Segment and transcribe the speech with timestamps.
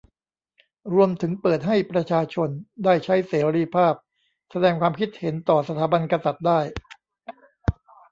[0.93, 2.49] รวมถึงเปิดให้ประชาชน
[2.83, 3.93] ได้ใช้เสรีภาพ
[4.51, 6.59] แสดงความคิดเห็นต่อสถาบันกษัตริย์ได้